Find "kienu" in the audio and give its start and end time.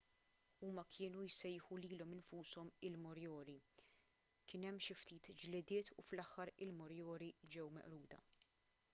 0.93-1.25